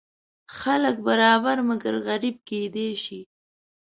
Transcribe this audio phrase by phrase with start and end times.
[0.59, 3.21] خلک برابر مګر غریب کیدی شي.